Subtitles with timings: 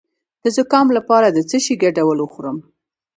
[0.43, 2.57] د زکام لپاره د څه شي ګډول وخورم؟